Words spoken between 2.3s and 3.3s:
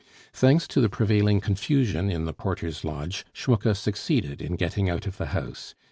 porter's lodge,